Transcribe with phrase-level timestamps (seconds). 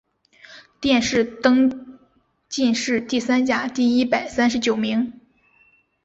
[0.79, 1.99] 殿试登
[2.49, 5.21] 进士第三甲第一百三十九名。